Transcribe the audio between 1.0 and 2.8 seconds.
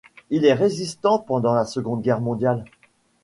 pendant la Seconde Guerre mondiale.